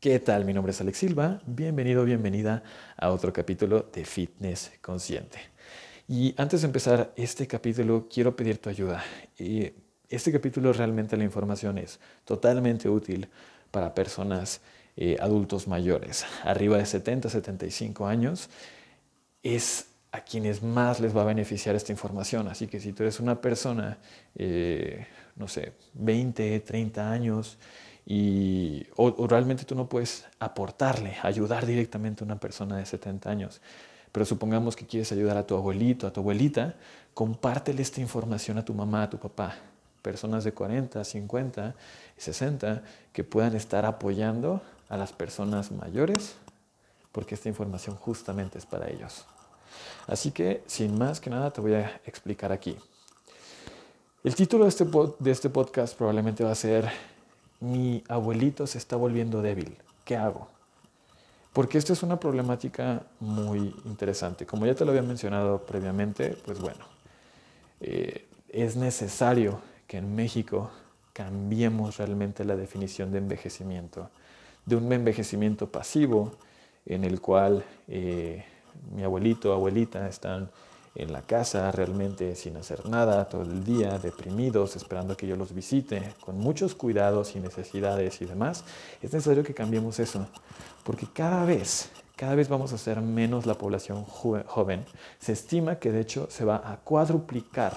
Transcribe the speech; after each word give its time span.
¿Qué 0.00 0.20
tal? 0.20 0.44
Mi 0.44 0.52
nombre 0.52 0.70
es 0.70 0.80
Alex 0.80 0.96
Silva. 0.96 1.40
Bienvenido, 1.44 2.04
bienvenida 2.04 2.62
a 2.96 3.10
otro 3.10 3.32
capítulo 3.32 3.90
de 3.92 4.04
Fitness 4.04 4.70
Consciente. 4.80 5.40
Y 6.06 6.36
antes 6.36 6.60
de 6.60 6.68
empezar 6.68 7.12
este 7.16 7.48
capítulo, 7.48 8.06
quiero 8.08 8.36
pedir 8.36 8.58
tu 8.58 8.70
ayuda. 8.70 9.02
Este 10.08 10.30
capítulo 10.30 10.72
realmente 10.72 11.16
la 11.16 11.24
información 11.24 11.78
es 11.78 11.98
totalmente 12.24 12.88
útil 12.88 13.26
para 13.72 13.92
personas 13.92 14.60
eh, 14.96 15.16
adultos 15.18 15.66
mayores, 15.66 16.24
arriba 16.44 16.78
de 16.78 16.86
70, 16.86 17.28
75 17.28 18.06
años. 18.06 18.50
Es 19.42 19.86
a 20.12 20.20
quienes 20.20 20.62
más 20.62 21.00
les 21.00 21.16
va 21.16 21.22
a 21.22 21.24
beneficiar 21.24 21.74
esta 21.74 21.90
información. 21.90 22.46
Así 22.46 22.68
que 22.68 22.78
si 22.78 22.92
tú 22.92 23.02
eres 23.02 23.18
una 23.18 23.40
persona, 23.40 23.98
eh, 24.36 25.08
no 25.34 25.48
sé, 25.48 25.72
20, 25.94 26.60
30 26.60 27.10
años, 27.10 27.58
y, 28.10 28.86
realmente 29.28 29.66
tú 29.66 29.74
no 29.74 29.86
puedes 29.86 30.24
aportarle, 30.40 31.18
ayudar 31.22 31.66
directamente 31.66 32.24
a 32.24 32.26
una 32.26 32.40
persona 32.40 32.78
de 32.78 32.86
70 32.86 33.28
años, 33.28 33.60
pero 34.12 34.24
supongamos 34.24 34.76
que 34.76 34.86
quieres 34.86 35.12
ayudar 35.12 35.36
a 35.36 35.46
tu 35.46 35.54
abuelito, 35.54 36.06
a 36.06 36.10
tu 36.10 36.20
abuelita, 36.20 36.74
compártele 37.12 37.82
esta 37.82 38.00
información 38.00 38.56
a 38.56 38.64
tu 38.64 38.72
mamá, 38.72 39.02
a 39.02 39.10
tu 39.10 39.18
papá, 39.18 39.56
personas 40.00 40.42
de 40.44 40.52
40, 40.52 41.04
50, 41.04 41.74
60, 42.16 42.82
que 43.12 43.24
puedan 43.24 43.54
estar 43.54 43.84
apoyando 43.84 44.62
a 44.88 44.96
las 44.96 45.12
personas 45.12 45.70
mayores, 45.70 46.36
porque 47.12 47.34
esta 47.34 47.50
información 47.50 47.94
justamente 47.96 48.56
es 48.56 48.64
para 48.64 48.88
ellos. 48.88 49.26
Así 50.06 50.30
que, 50.30 50.62
sin 50.66 50.96
más 50.96 51.20
que 51.20 51.28
nada, 51.28 51.50
te 51.50 51.60
voy 51.60 51.74
a 51.74 52.00
explicar 52.06 52.52
aquí. 52.52 52.74
El 54.24 54.34
título 54.34 54.64
de 54.64 54.70
este, 54.70 54.86
de 55.18 55.30
este 55.30 55.50
podcast 55.50 55.94
probablemente 55.94 56.42
va 56.42 56.52
a 56.52 56.54
ser 56.54 56.90
Mi 57.60 58.02
abuelito 58.08 58.66
se 58.66 58.78
está 58.78 58.96
volviendo 58.96 59.42
débil. 59.42 59.76
¿Qué 60.04 60.16
hago? 60.16 60.48
Porque 61.52 61.78
esta 61.78 61.92
es 61.92 62.02
una 62.02 62.20
problemática 62.20 63.02
muy 63.20 63.74
interesante. 63.84 64.46
Como 64.46 64.66
ya 64.66 64.74
te 64.74 64.84
lo 64.84 64.92
había 64.92 65.02
mencionado 65.02 65.66
previamente, 65.66 66.36
pues 66.44 66.60
bueno, 66.60 66.84
eh, 67.80 68.26
es 68.48 68.76
necesario 68.76 69.60
que 69.86 69.98
en 69.98 70.14
México 70.14 70.70
cambiemos 71.12 71.96
realmente 71.96 72.44
la 72.44 72.54
definición 72.54 73.10
de 73.10 73.18
envejecimiento, 73.18 74.08
de 74.66 74.76
un 74.76 74.92
envejecimiento 74.92 75.70
pasivo 75.70 76.32
en 76.86 77.04
el 77.04 77.20
cual 77.20 77.64
eh, 77.88 78.44
mi 78.94 79.02
abuelito 79.02 79.52
abuelita 79.52 80.08
están 80.08 80.50
en 80.94 81.12
la 81.12 81.22
casa 81.22 81.70
realmente 81.72 82.34
sin 82.34 82.56
hacer 82.56 82.88
nada 82.88 83.28
todo 83.28 83.42
el 83.42 83.64
día, 83.64 83.98
deprimidos, 83.98 84.76
esperando 84.76 85.16
que 85.16 85.26
yo 85.26 85.36
los 85.36 85.52
visite, 85.52 86.14
con 86.20 86.38
muchos 86.38 86.74
cuidados 86.74 87.36
y 87.36 87.40
necesidades 87.40 88.20
y 88.20 88.26
demás, 88.26 88.64
es 89.02 89.12
necesario 89.12 89.44
que 89.44 89.54
cambiemos 89.54 89.98
eso, 89.98 90.26
porque 90.84 91.06
cada 91.12 91.44
vez, 91.44 91.90
cada 92.16 92.34
vez 92.34 92.48
vamos 92.48 92.72
a 92.72 92.78
ser 92.78 93.00
menos 93.00 93.46
la 93.46 93.54
población 93.54 94.04
joven. 94.04 94.84
Se 95.18 95.32
estima 95.32 95.78
que 95.78 95.92
de 95.92 96.00
hecho 96.00 96.28
se 96.30 96.44
va 96.44 96.56
a 96.64 96.78
cuadruplicar 96.78 97.76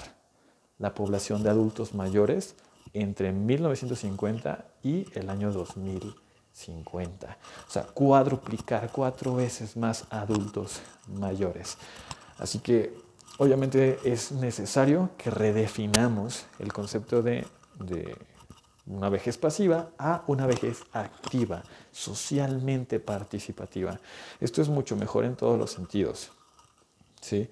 la 0.77 0.93
población 0.93 1.43
de 1.43 1.49
adultos 1.49 1.93
mayores 1.93 2.55
entre 2.93 3.31
1950 3.31 4.65
y 4.83 5.05
el 5.13 5.29
año 5.29 5.51
2000. 5.51 6.15
50. 6.53 7.37
O 7.67 7.71
sea, 7.71 7.83
cuadruplicar 7.83 8.91
cuatro 8.91 9.35
veces 9.35 9.77
más 9.77 10.05
adultos 10.09 10.81
mayores. 11.07 11.77
Así 12.41 12.57
que 12.57 12.91
obviamente 13.37 13.99
es 14.03 14.31
necesario 14.31 15.11
que 15.15 15.29
redefinamos 15.29 16.47
el 16.57 16.73
concepto 16.73 17.21
de, 17.21 17.45
una 18.87 19.09
vejez 19.09 19.37
pasiva 19.37 19.91
a 19.99 20.23
una 20.25 20.47
vejez 20.47 20.81
activa, 20.91 21.61
socialmente 21.91 22.99
participativa. 22.99 23.99
Esto 24.39 24.63
es 24.63 24.69
mucho 24.69 24.95
mejor 24.95 25.23
en 25.25 25.35
todos 25.35 25.57
los 25.57 25.71
sentidos. 25.71 26.31
¿sí? 27.21 27.47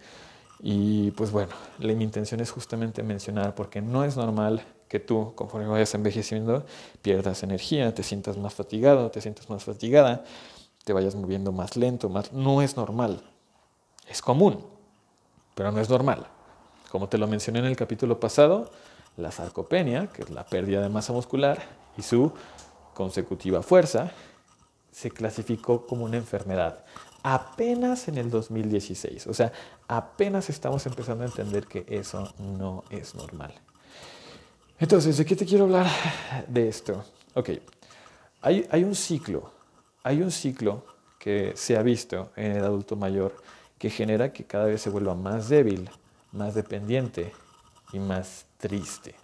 Y 0.60 1.12
pues 1.12 1.30
bueno, 1.30 1.54
mi 1.78 2.04
intención 2.04 2.40
es 2.40 2.50
justamente 2.50 3.04
mencionar, 3.04 3.54
porque 3.54 3.80
no 3.80 4.04
es 4.04 4.18
normal 4.18 4.66
que 4.88 5.00
tú, 5.00 5.34
conforme 5.36 5.68
vayas 5.68 5.94
envejeciendo, 5.94 6.66
pierdas 7.04 7.44
energía, 7.44 7.94
te 7.94 8.02
sientas 8.02 8.38
más 8.38 8.56
fatigado, 8.56 9.12
te 9.12 9.22
sientas 9.22 9.52
más 9.52 9.64
fatigada, 9.64 10.24
te 10.84 10.94
vayas 10.94 11.14
moviendo 11.14 11.52
más 11.52 11.78
lento, 11.78 12.10
más... 12.10 12.34
No 12.34 12.64
es 12.64 12.76
normal. 12.76 13.22
Es 14.10 14.24
común, 14.24 14.66
pero 15.60 15.74
no 15.74 15.82
es 15.82 15.90
normal. 15.90 16.26
Como 16.90 17.10
te 17.10 17.18
lo 17.18 17.28
mencioné 17.28 17.60
en 17.60 17.66
el 17.66 17.76
capítulo 17.76 18.18
pasado, 18.18 18.72
la 19.18 19.30
sarcopenia, 19.30 20.08
que 20.08 20.22
es 20.22 20.30
la 20.30 20.46
pérdida 20.46 20.82
de 20.82 20.88
masa 20.88 21.12
muscular, 21.12 21.62
y 21.98 22.02
su 22.02 22.32
consecutiva 22.94 23.62
fuerza, 23.62 24.10
se 24.90 25.12
clasificó 25.12 25.86
como 25.86 26.06
una 26.06 26.16
enfermedad 26.16 26.86
apenas 27.24 28.08
en 28.08 28.20
el 28.20 28.32
2016. 28.32 29.28
O 29.28 29.34
sea, 29.34 29.52
apenas 29.90 30.50
estamos 30.50 30.86
empezando 30.86 31.26
a 31.26 31.28
entender 31.28 31.68
que 31.68 31.86
eso 31.90 32.34
no 32.38 32.86
es 32.90 33.14
normal. 33.14 33.54
Entonces, 34.80 35.18
¿de 35.18 35.26
qué 35.26 35.36
te 35.36 35.46
quiero 35.46 35.66
hablar 35.66 35.88
de 36.48 36.70
esto? 36.70 37.04
Ok, 37.34 37.50
hay, 38.40 38.66
hay 38.72 38.86
un 38.86 38.96
ciclo, 38.96 39.52
hay 40.04 40.22
un 40.22 40.32
ciclo 40.32 40.86
que 41.20 41.52
se 41.58 41.76
ha 41.76 41.82
visto 41.82 42.32
en 42.38 42.54
el 42.54 42.64
adulto 42.64 42.96
mayor 42.96 43.36
que 43.80 43.90
genera 43.90 44.32
que 44.32 44.44
cada 44.44 44.66
vez 44.66 44.82
se 44.82 44.90
vuelva 44.90 45.16
más 45.16 45.50
débil, 45.50 45.90
más 46.32 46.54
dependiente 46.54 47.34
y 47.94 48.00
más 48.00 48.46
triste. 48.58 49.16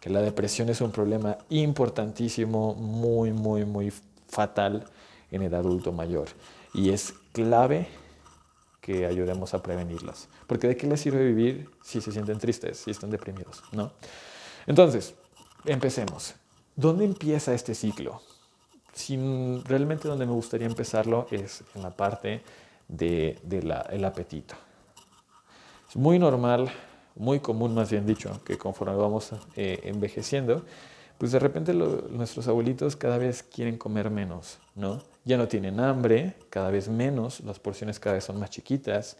Que 0.00 0.08
la 0.08 0.22
depresión 0.22 0.70
es 0.70 0.80
un 0.80 0.90
problema 0.90 1.36
importantísimo, 1.50 2.74
muy, 2.74 3.32
muy, 3.32 3.66
muy 3.66 3.92
fatal 4.28 4.84
en 5.30 5.42
el 5.42 5.54
adulto 5.54 5.92
mayor. 5.92 6.28
Y 6.72 6.90
es 6.90 7.14
clave 7.32 7.86
que 8.80 9.04
ayudemos 9.04 9.52
a 9.52 9.62
prevenirlas. 9.62 10.28
Porque 10.46 10.66
¿de 10.66 10.76
qué 10.76 10.86
les 10.86 11.00
sirve 11.00 11.24
vivir 11.24 11.68
si 11.82 12.00
se 12.00 12.12
sienten 12.12 12.38
tristes, 12.38 12.78
si 12.78 12.90
están 12.90 13.10
deprimidos? 13.10 13.62
¿no? 13.72 13.92
Entonces, 14.66 15.14
empecemos. 15.66 16.34
¿Dónde 16.74 17.04
empieza 17.04 17.54
este 17.54 17.74
ciclo? 17.74 18.20
realmente 19.64 20.08
donde 20.08 20.26
me 20.26 20.32
gustaría 20.32 20.66
empezarlo 20.66 21.26
es 21.30 21.62
en 21.74 21.82
la 21.82 21.90
parte 21.90 22.42
del 22.90 23.38
de, 23.42 24.06
apetito. 24.06 24.54
Es 25.88 25.96
muy 25.96 26.18
normal, 26.18 26.70
muy 27.16 27.40
común 27.40 27.74
más 27.74 27.90
bien 27.90 28.06
dicho, 28.06 28.40
que 28.44 28.58
conforme 28.58 28.96
vamos 28.96 29.32
eh, 29.56 29.80
envejeciendo, 29.84 30.64
pues 31.18 31.32
de 31.32 31.38
repente 31.38 31.74
nuestros 31.74 32.48
abuelitos 32.48 32.96
cada 32.96 33.18
vez 33.18 33.42
quieren 33.42 33.76
comer 33.76 34.10
menos, 34.10 34.58
¿no? 34.74 35.02
Ya 35.24 35.36
no 35.36 35.48
tienen 35.48 35.78
hambre, 35.78 36.34
cada 36.48 36.70
vez 36.70 36.88
menos, 36.88 37.40
las 37.40 37.58
porciones 37.58 38.00
cada 38.00 38.14
vez 38.14 38.24
son 38.24 38.40
más 38.40 38.48
chiquitas 38.48 39.18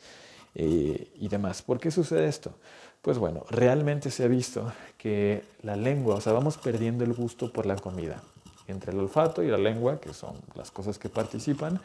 eh, 0.54 1.12
y 1.14 1.28
demás. 1.28 1.60
¿Por 1.60 1.78
qué 1.78 1.90
sucede 1.90 2.26
esto? 2.26 2.54
Pues 3.02 3.18
bueno, 3.18 3.44
realmente 3.50 4.10
se 4.10 4.24
ha 4.24 4.28
visto 4.28 4.72
que 4.96 5.44
la 5.62 5.76
lengua, 5.76 6.16
o 6.16 6.20
sea, 6.20 6.32
vamos 6.32 6.56
perdiendo 6.56 7.04
el 7.04 7.12
gusto 7.12 7.52
por 7.52 7.66
la 7.66 7.76
comida. 7.76 8.22
Entre 8.66 8.92
el 8.92 8.98
olfato 8.98 9.42
y 9.42 9.48
la 9.48 9.58
lengua, 9.58 10.00
que 10.00 10.14
son 10.14 10.36
las 10.54 10.70
cosas 10.70 10.98
que 10.98 11.08
participan, 11.08 11.80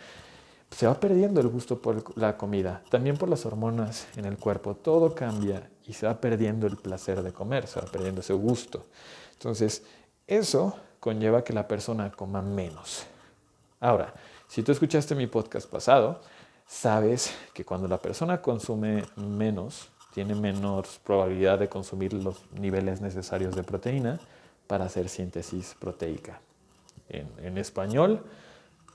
se 0.72 0.88
va 0.88 1.00
perdiendo 1.00 1.42
el 1.42 1.48
gusto 1.48 1.82
por 1.82 2.18
la 2.18 2.38
comida, 2.38 2.84
también 2.90 3.18
por 3.18 3.30
las 3.30 3.46
hormonas 3.46 4.08
en 4.18 4.26
el 4.26 4.38
cuerpo, 4.38 4.76
todo 4.76 5.16
cambia 5.16 5.70
y 5.86 5.94
se 5.94 6.08
va 6.08 6.20
perdiendo 6.20 6.68
el 6.68 6.78
placer 6.78 7.22
de 7.22 7.32
comer, 7.32 7.68
se 7.68 7.80
va 7.80 7.86
perdiendo 7.86 8.22
ese 8.22 8.34
gusto. 8.34 8.86
Entonces, 9.34 9.84
eso 10.28 10.76
conlleva 11.00 11.44
que 11.44 11.54
la 11.54 11.68
persona 11.68 12.12
coma 12.12 12.42
menos. 12.42 13.06
Ahora, 13.80 14.14
si 14.48 14.64
tú 14.64 14.72
escuchaste 14.72 15.16
mi 15.16 15.28
podcast 15.28 15.70
pasado, 15.70 16.22
sabes 16.66 17.34
que 17.54 17.64
cuando 17.64 17.88
la 17.88 18.00
persona 18.00 18.42
consume 18.42 19.04
menos, 19.16 19.90
tiene 20.14 20.34
menos 20.34 21.00
probabilidad 21.04 21.60
de 21.60 21.70
consumir 21.70 22.14
los 22.14 22.44
niveles 22.52 23.02
necesarios 23.02 23.56
de 23.56 23.64
proteína 23.64 24.20
para 24.66 24.86
hacer 24.86 25.10
síntesis 25.10 25.76
proteica. 25.78 26.40
En, 27.10 27.58
español, 27.58 28.24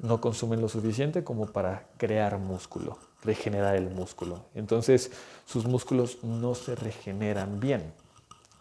no 0.02 0.20
consumen 0.20 0.61
lo 0.61 0.69
suficiente 0.69 1.25
como 1.25 1.47
para 1.47 1.88
crear 1.97 2.38
músculo, 2.38 2.99
regenerar 3.23 3.76
el 3.76 3.91
músculo. 3.91 4.44
Entonces, 4.55 5.12
sus 5.47 5.67
músculos 5.67 6.19
no 6.23 6.55
se 6.55 6.75
regeneran 6.75 7.61
bien, 7.61 7.93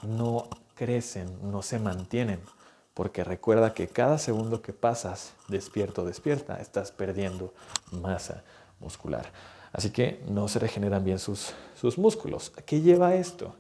no 0.03 0.47
crecen, 0.75 1.27
no 1.51 1.61
se 1.61 1.79
mantienen, 1.79 2.41
porque 2.93 3.23
recuerda 3.23 3.73
que 3.73 3.87
cada 3.87 4.17
segundo 4.17 4.61
que 4.61 4.73
pasas 4.73 5.33
despierto 5.47 6.05
despierta, 6.05 6.59
estás 6.59 6.91
perdiendo 6.91 7.53
masa 7.91 8.43
muscular. 8.79 9.31
Así 9.71 9.91
que 9.91 10.23
no 10.27 10.47
se 10.47 10.59
regeneran 10.59 11.03
bien 11.03 11.19
sus, 11.19 11.53
sus 11.75 11.97
músculos. 11.97 12.51
¿Qué 12.65 12.81
lleva 12.81 13.15
esto? 13.15 13.55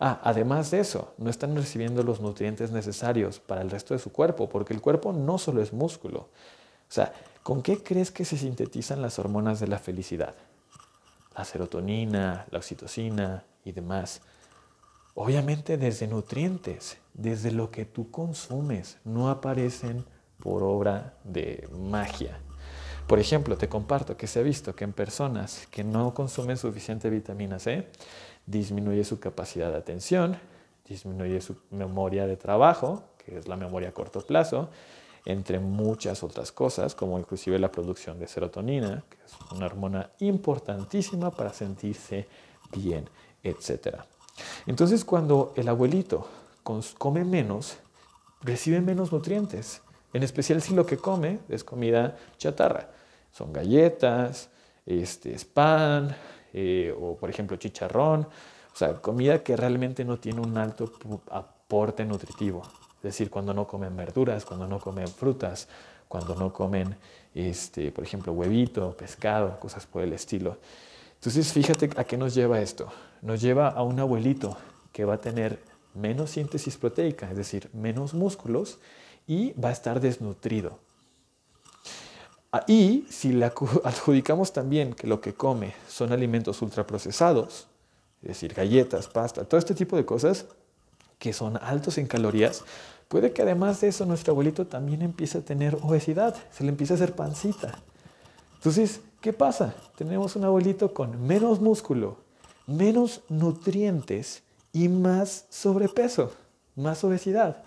Ah, 0.00 0.20
además 0.24 0.70
de 0.72 0.80
eso, 0.80 1.14
no 1.16 1.30
están 1.30 1.54
recibiendo 1.54 2.02
los 2.02 2.20
nutrientes 2.20 2.72
necesarios 2.72 3.38
para 3.38 3.62
el 3.62 3.70
resto 3.70 3.94
de 3.94 4.00
su 4.00 4.10
cuerpo, 4.10 4.48
porque 4.48 4.74
el 4.74 4.80
cuerpo 4.80 5.12
no 5.12 5.38
solo 5.38 5.62
es 5.62 5.72
músculo. 5.72 6.28
O 6.92 6.94
sea, 6.94 7.10
¿con 7.42 7.62
qué 7.62 7.82
crees 7.82 8.10
que 8.10 8.26
se 8.26 8.36
sintetizan 8.36 9.00
las 9.00 9.18
hormonas 9.18 9.60
de 9.60 9.66
la 9.66 9.78
felicidad? 9.78 10.34
La 11.34 11.42
serotonina, 11.42 12.44
la 12.50 12.58
oxitocina 12.58 13.44
y 13.64 13.72
demás. 13.72 14.20
Obviamente 15.14 15.78
desde 15.78 16.06
nutrientes, 16.06 16.98
desde 17.14 17.50
lo 17.50 17.70
que 17.70 17.86
tú 17.86 18.10
consumes, 18.10 18.98
no 19.06 19.30
aparecen 19.30 20.04
por 20.38 20.62
obra 20.62 21.14
de 21.24 21.66
magia. 21.74 22.38
Por 23.06 23.18
ejemplo, 23.18 23.56
te 23.56 23.70
comparto 23.70 24.18
que 24.18 24.26
se 24.26 24.40
ha 24.40 24.42
visto 24.42 24.76
que 24.76 24.84
en 24.84 24.92
personas 24.92 25.66
que 25.70 25.84
no 25.84 26.12
consumen 26.12 26.58
suficiente 26.58 27.08
vitamina 27.08 27.58
C, 27.58 27.88
disminuye 28.44 29.02
su 29.04 29.18
capacidad 29.18 29.70
de 29.70 29.78
atención, 29.78 30.36
disminuye 30.86 31.40
su 31.40 31.56
memoria 31.70 32.26
de 32.26 32.36
trabajo, 32.36 33.02
que 33.16 33.38
es 33.38 33.48
la 33.48 33.56
memoria 33.56 33.88
a 33.88 33.92
corto 33.92 34.20
plazo, 34.20 34.68
entre 35.24 35.58
muchas 35.58 36.22
otras 36.22 36.50
cosas, 36.52 36.94
como 36.94 37.18
inclusive 37.18 37.58
la 37.58 37.70
producción 37.70 38.18
de 38.18 38.26
serotonina, 38.26 39.04
que 39.08 39.16
es 39.24 39.52
una 39.52 39.66
hormona 39.66 40.10
importantísima 40.18 41.30
para 41.30 41.52
sentirse 41.52 42.26
bien, 42.72 43.08
etc. 43.42 43.98
Entonces, 44.66 45.04
cuando 45.04 45.52
el 45.56 45.68
abuelito 45.68 46.26
come 46.98 47.24
menos, 47.24 47.78
recibe 48.42 48.80
menos 48.80 49.12
nutrientes, 49.12 49.82
en 50.12 50.22
especial 50.22 50.60
si 50.60 50.74
lo 50.74 50.86
que 50.86 50.96
come 50.96 51.40
es 51.48 51.64
comida 51.64 52.16
chatarra. 52.36 52.90
Son 53.32 53.52
galletas, 53.52 54.50
este, 54.84 55.36
pan, 55.52 56.14
eh, 56.52 56.94
o 56.98 57.16
por 57.16 57.30
ejemplo 57.30 57.56
chicharrón, 57.56 58.26
o 58.72 58.76
sea, 58.76 58.94
comida 59.00 59.42
que 59.42 59.56
realmente 59.56 60.04
no 60.04 60.18
tiene 60.18 60.40
un 60.40 60.56
alto 60.58 60.92
aporte 61.30 62.04
nutritivo. 62.04 62.62
Es 63.02 63.18
decir, 63.18 63.30
cuando 63.30 63.52
no 63.52 63.66
comen 63.66 63.96
verduras, 63.96 64.44
cuando 64.44 64.68
no 64.68 64.78
comen 64.78 65.08
frutas, 65.08 65.66
cuando 66.06 66.36
no 66.36 66.52
comen, 66.52 66.94
este, 67.34 67.90
por 67.90 68.04
ejemplo, 68.04 68.32
huevito, 68.32 68.96
pescado, 68.96 69.58
cosas 69.58 69.86
por 69.86 70.04
el 70.04 70.12
estilo. 70.12 70.58
Entonces, 71.14 71.52
fíjate 71.52 71.90
a 71.96 72.04
qué 72.04 72.16
nos 72.16 72.32
lleva 72.32 72.60
esto. 72.60 72.86
Nos 73.20 73.40
lleva 73.40 73.70
a 73.70 73.82
un 73.82 73.98
abuelito 73.98 74.56
que 74.92 75.04
va 75.04 75.14
a 75.14 75.18
tener 75.18 75.58
menos 75.94 76.30
síntesis 76.30 76.76
proteica, 76.76 77.28
es 77.28 77.36
decir, 77.36 77.68
menos 77.72 78.14
músculos, 78.14 78.78
y 79.26 79.52
va 79.54 79.70
a 79.70 79.72
estar 79.72 80.00
desnutrido. 80.00 80.78
Ah, 82.52 82.62
y 82.68 83.04
si 83.10 83.32
le 83.32 83.46
adjudicamos 83.84 84.52
también 84.52 84.92
que 84.92 85.08
lo 85.08 85.20
que 85.20 85.34
come 85.34 85.74
son 85.88 86.12
alimentos 86.12 86.62
ultraprocesados, 86.62 87.66
es 88.22 88.28
decir, 88.28 88.54
galletas, 88.54 89.08
pasta, 89.08 89.44
todo 89.44 89.58
este 89.58 89.74
tipo 89.74 89.96
de 89.96 90.04
cosas 90.04 90.46
que 91.22 91.32
son 91.32 91.56
altos 91.62 91.98
en 91.98 92.08
calorías, 92.08 92.64
Puede 93.12 93.34
que 93.34 93.42
además 93.42 93.82
de 93.82 93.88
eso 93.88 94.06
nuestro 94.06 94.32
abuelito 94.32 94.66
también 94.66 95.02
empiece 95.02 95.36
a 95.36 95.44
tener 95.44 95.76
obesidad, 95.82 96.34
se 96.50 96.64
le 96.64 96.70
empieza 96.70 96.94
a 96.94 96.96
hacer 96.96 97.14
pancita. 97.14 97.78
Entonces, 98.54 99.02
¿qué 99.20 99.34
pasa? 99.34 99.74
Tenemos 99.96 100.34
un 100.34 100.44
abuelito 100.44 100.94
con 100.94 101.22
menos 101.26 101.60
músculo, 101.60 102.16
menos 102.66 103.20
nutrientes 103.28 104.44
y 104.72 104.88
más 104.88 105.44
sobrepeso, 105.50 106.32
más 106.74 107.04
obesidad. 107.04 107.62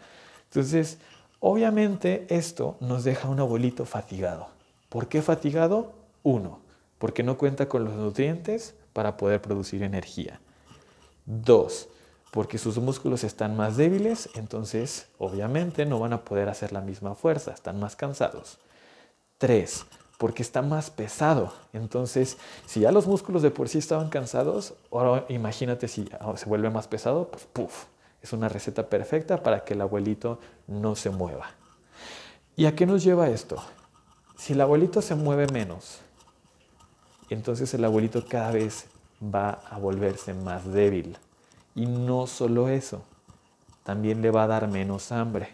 Entonces, 0.45 0.97
obviamente 1.39 2.25
esto 2.29 2.77
nos 2.79 3.03
deja 3.03 3.29
un 3.29 3.39
abuelito 3.39 3.85
fatigado. 3.85 4.47
¿Por 4.89 5.07
qué 5.07 5.21
fatigado? 5.21 5.93
Uno, 6.23 6.59
porque 6.97 7.21
no 7.21 7.37
cuenta 7.37 7.69
con 7.69 7.85
los 7.85 7.93
nutrientes 7.93 8.73
para 8.93 9.15
poder 9.15 9.43
producir 9.43 9.83
energía. 9.83 10.41
Dos, 11.27 11.87
porque 12.35 12.57
sus 12.57 12.77
músculos 12.79 13.23
están 13.23 13.55
más 13.55 13.77
débiles, 13.77 14.29
entonces 14.35 15.07
obviamente 15.19 15.85
no 15.85 16.01
van 16.01 16.11
a 16.11 16.25
poder 16.25 16.49
hacer 16.49 16.73
la 16.73 16.81
misma 16.81 17.15
fuerza, 17.15 17.53
están 17.53 17.79
más 17.79 17.95
cansados. 17.95 18.59
Tres, 19.37 19.85
porque 20.17 20.43
está 20.43 20.61
más 20.61 20.89
pesado. 20.89 21.53
Entonces, 21.71 22.37
si 22.65 22.81
ya 22.81 22.91
los 22.91 23.07
músculos 23.07 23.41
de 23.41 23.51
por 23.51 23.69
sí 23.69 23.77
estaban 23.77 24.09
cansados, 24.09 24.73
ahora 24.91 25.23
imagínate 25.29 25.87
si 25.87 26.09
se 26.35 26.45
vuelve 26.45 26.69
más 26.69 26.89
pesado, 26.89 27.29
pues 27.29 27.45
puff, 27.45 27.85
es 28.21 28.33
una 28.33 28.49
receta 28.49 28.89
perfecta 28.89 29.41
para 29.41 29.63
que 29.63 29.73
el 29.73 29.79
abuelito 29.79 30.37
no 30.67 30.97
se 30.97 31.11
mueva. 31.11 31.51
¿Y 32.57 32.65
a 32.65 32.75
qué 32.75 32.85
nos 32.85 33.01
lleva 33.01 33.29
esto? 33.29 33.63
Si 34.35 34.51
el 34.51 34.59
abuelito 34.59 35.01
se 35.01 35.15
mueve 35.15 35.47
menos, 35.53 35.99
entonces 37.29 37.73
el 37.73 37.85
abuelito 37.85 38.25
cada 38.27 38.51
vez 38.51 38.87
va 39.23 39.61
a 39.69 39.79
volverse 39.79 40.33
más 40.33 40.69
débil. 40.69 41.17
Y 41.75 41.85
no 41.85 42.25
solo 42.25 42.69
eso, 42.69 43.03
también 43.83 44.21
le 44.21 44.31
va 44.31 44.43
a 44.43 44.47
dar 44.47 44.67
menos 44.67 45.11
hambre. 45.11 45.49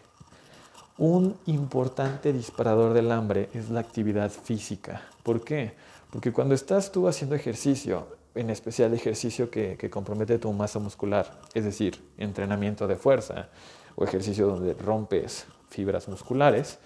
Un 0.97 1.35
importante 1.47 2.31
disparador 2.31 2.93
del 2.93 3.11
hambre 3.11 3.49
es 3.53 3.69
la 3.69 3.79
actividad 3.79 4.29
física. 4.29 5.01
¿Por 5.23 5.43
qué? 5.43 5.73
Porque 6.11 6.31
cuando 6.31 6.53
estás 6.53 6.91
tú 6.91 7.07
haciendo 7.07 7.35
ejercicio, 7.35 8.05
en 8.35 8.49
especial 8.49 8.93
ejercicio 8.93 9.49
que, 9.49 9.77
que, 9.77 9.89
compromete 9.89 10.37
tu 10.37 10.53
masa 10.53 10.79
muscular, 10.79 11.41
es 11.53 11.65
decir, 11.65 12.01
entrenamiento 12.17 12.87
de 12.87 12.95
fuerza 12.95 13.49
o 13.95 14.03
ejercicio 14.03 14.47
donde 14.47 14.73
rompes 14.73 15.45
fibras 15.69 16.07
musculares, 16.07 16.79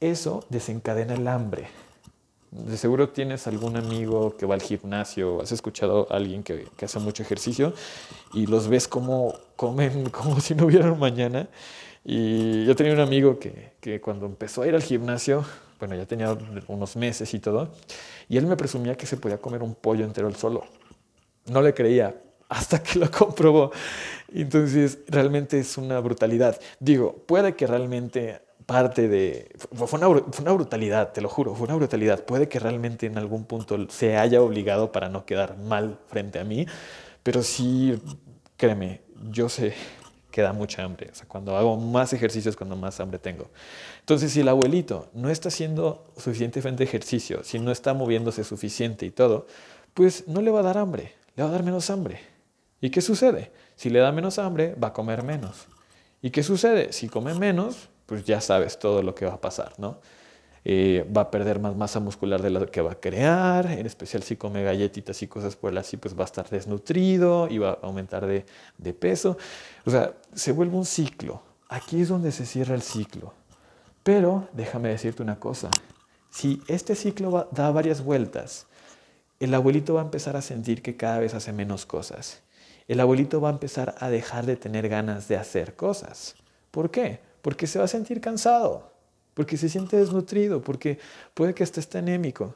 eso 0.00 0.44
desencadena 0.48 1.14
el 1.14 1.28
hambre. 1.28 1.68
De 2.54 2.76
seguro 2.76 3.08
tienes 3.08 3.48
algún 3.48 3.76
amigo 3.76 4.36
que 4.36 4.46
va 4.46 4.54
al 4.54 4.62
gimnasio, 4.62 5.42
has 5.42 5.50
escuchado 5.50 6.06
a 6.08 6.14
alguien 6.14 6.44
que, 6.44 6.68
hace 6.80 7.00
mucho 7.00 7.24
ejercicio 7.24 7.74
y 8.32 8.46
los 8.46 8.68
ves 8.68 8.86
como 8.86 9.34
comen 9.56 10.08
como 10.10 10.38
si 10.38 10.54
no 10.54 10.66
hubieran 10.66 10.96
mañana. 10.96 11.48
Y 12.04 12.64
yo 12.64 12.76
tenía 12.76 12.92
un 12.92 13.00
amigo 13.00 13.40
que, 13.40 13.72
que 13.80 14.00
cuando 14.00 14.26
empezó 14.26 14.62
a 14.62 14.68
ir 14.68 14.74
al 14.76 14.84
gimnasio, 14.84 15.44
bueno, 15.80 15.96
ya 15.96 16.06
tenía 16.06 16.36
unos 16.68 16.94
meses 16.94 17.34
y 17.34 17.40
todo, 17.40 17.70
y 18.28 18.36
él 18.36 18.46
me 18.46 18.56
presumía 18.56 18.96
que 18.96 19.06
se 19.06 19.16
podía 19.16 19.38
comer 19.38 19.62
un 19.62 19.74
pollo 19.74 20.04
entero 20.04 20.28
él 20.28 20.36
solo. 20.36 20.64
No 21.46 21.60
le 21.60 21.74
creía 21.74 22.14
hasta 22.48 22.80
que 22.80 23.00
lo 23.00 23.10
comprobó. 23.18 23.72
Entonces, 24.32 24.98
realmente 25.08 25.58
es 25.58 25.76
una 25.76 25.98
brutalidad. 25.98 26.60
Digo, 26.78 27.16
puede 27.26 27.56
que 27.56 27.66
realmente 27.66 28.40
parte 28.66 29.08
de... 29.08 29.50
Fue 29.74 29.98
una, 29.98 30.52
brutalidad, 30.52 31.12
te 31.12 31.20
lo 31.20 31.28
juro, 31.28 31.54
fue 31.54 31.66
una 31.66 31.76
brutalidad. 31.76 32.24
Puede 32.24 32.48
que 32.48 32.58
realmente 32.58 33.06
en 33.06 33.18
algún 33.18 33.44
punto 33.44 33.78
se 33.90 34.16
haya 34.16 34.40
obligado 34.42 34.92
para 34.92 35.08
no 35.08 35.24
quedar 35.24 35.56
mal 35.58 35.98
frente 36.08 36.38
a 36.38 36.44
mí, 36.44 36.66
pero 37.22 37.42
sí, 37.42 38.00
créeme, 38.56 39.02
yo 39.30 39.48
sé 39.48 39.74
que 40.30 40.42
da 40.42 40.52
mucha 40.52 40.82
hambre. 40.82 41.10
O 41.12 41.14
sea, 41.14 41.28
cuando 41.28 41.56
hago 41.56 41.76
más 41.76 42.12
ejercicios, 42.12 42.56
cuando 42.56 42.74
más 42.74 42.98
hambre 43.00 43.18
tengo. 43.18 43.50
Entonces, 44.00 44.32
si 44.32 44.40
el 44.40 44.48
abuelito 44.48 45.08
no 45.14 45.30
está 45.30 45.48
haciendo 45.48 46.12
suficientemente 46.16 46.82
ejercicio, 46.82 47.44
si 47.44 47.58
no 47.58 47.70
está 47.70 47.94
moviéndose 47.94 48.42
suficiente 48.42 49.06
y 49.06 49.10
todo, 49.10 49.46
pues 49.94 50.26
no 50.26 50.40
le 50.42 50.50
va 50.50 50.60
a 50.60 50.64
dar 50.64 50.78
hambre, 50.78 51.12
le 51.36 51.44
va 51.44 51.50
a 51.50 51.52
dar 51.52 51.62
menos 51.62 51.88
hambre. 51.88 52.20
¿Y 52.80 52.90
qué 52.90 53.00
sucede? 53.00 53.52
Si 53.76 53.90
le 53.90 54.00
da 54.00 54.10
menos 54.10 54.38
hambre, 54.38 54.74
va 54.74 54.88
a 54.88 54.92
comer 54.92 55.22
menos. 55.22 55.66
¿Y 56.20 56.30
qué 56.30 56.42
sucede? 56.42 56.92
Si 56.92 57.08
come 57.08 57.34
menos, 57.34 57.88
pues 58.06 58.24
ya 58.24 58.40
sabes 58.40 58.78
todo 58.78 59.02
lo 59.02 59.14
que 59.14 59.26
va 59.26 59.34
a 59.34 59.40
pasar, 59.40 59.72
¿no? 59.78 59.98
Eh, 60.66 61.06
va 61.14 61.22
a 61.22 61.30
perder 61.30 61.60
más 61.60 61.76
masa 61.76 62.00
muscular 62.00 62.40
de 62.40 62.48
lo 62.48 62.66
que 62.70 62.80
va 62.80 62.92
a 62.92 63.00
crear, 63.00 63.66
en 63.66 63.84
especial 63.84 64.22
si 64.22 64.36
come 64.36 64.64
galletitas 64.64 65.22
y 65.22 65.26
cosas 65.26 65.56
por 65.56 65.76
así, 65.76 65.98
pues 65.98 66.16
va 66.16 66.22
a 66.22 66.24
estar 66.24 66.48
desnutrido 66.48 67.48
y 67.50 67.58
va 67.58 67.70
a 67.70 67.78
aumentar 67.82 68.26
de, 68.26 68.46
de 68.78 68.94
peso. 68.94 69.36
O 69.84 69.90
sea, 69.90 70.14
se 70.32 70.52
vuelve 70.52 70.76
un 70.76 70.86
ciclo. 70.86 71.42
Aquí 71.68 72.00
es 72.00 72.08
donde 72.08 72.32
se 72.32 72.46
cierra 72.46 72.74
el 72.74 72.82
ciclo. 72.82 73.34
Pero 74.02 74.48
déjame 74.52 74.88
decirte 74.88 75.22
una 75.22 75.38
cosa, 75.38 75.70
si 76.30 76.62
este 76.66 76.94
ciclo 76.94 77.48
da 77.52 77.70
varias 77.70 78.02
vueltas, 78.02 78.66
el 79.40 79.52
abuelito 79.54 79.94
va 79.94 80.00
a 80.00 80.04
empezar 80.04 80.36
a 80.36 80.42
sentir 80.42 80.82
que 80.82 80.96
cada 80.96 81.18
vez 81.18 81.34
hace 81.34 81.52
menos 81.52 81.86
cosas. 81.86 82.42
El 82.88 83.00
abuelito 83.00 83.40
va 83.40 83.48
a 83.48 83.52
empezar 83.52 83.94
a 83.98 84.10
dejar 84.10 84.46
de 84.46 84.56
tener 84.56 84.88
ganas 84.88 85.28
de 85.28 85.36
hacer 85.36 85.74
cosas. 85.74 86.36
¿Por 86.70 86.90
qué? 86.90 87.20
Porque 87.44 87.66
se 87.66 87.78
va 87.78 87.84
a 87.84 87.88
sentir 87.88 88.22
cansado, 88.22 88.90
porque 89.34 89.58
se 89.58 89.68
siente 89.68 89.98
desnutrido, 89.98 90.62
porque 90.62 90.98
puede 91.34 91.52
que 91.52 91.62
esté 91.62 91.98
anémico. 91.98 92.54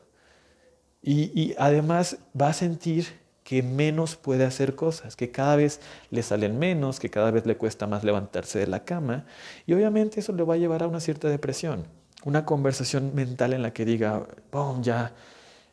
Y, 1.02 1.54
además 1.58 2.16
va 2.40 2.48
a 2.48 2.52
sentir 2.54 3.06
que 3.44 3.62
menos 3.62 4.16
puede 4.16 4.46
hacer 4.46 4.74
cosas, 4.74 5.14
que 5.14 5.30
cada 5.30 5.56
vez 5.56 5.80
le 6.10 6.22
salen 6.22 6.58
menos, 6.58 7.00
que 7.00 7.10
cada 7.10 7.30
vez 7.30 7.44
le 7.44 7.58
cuesta 7.58 7.86
más 7.86 8.02
levantarse 8.02 8.60
de 8.60 8.66
la 8.66 8.86
cama. 8.86 9.26
Y 9.66 9.74
obviamente 9.74 10.20
eso 10.20 10.32
le 10.32 10.42
va 10.42 10.54
a 10.54 10.56
llevar 10.56 10.82
a 10.82 10.88
una 10.88 11.00
cierta 11.00 11.28
depresión, 11.28 11.84
una 12.24 12.46
conversación 12.46 13.14
mental 13.14 13.52
en 13.52 13.60
la 13.60 13.74
que 13.74 13.84
diga, 13.84 14.26
ya, 14.80 15.12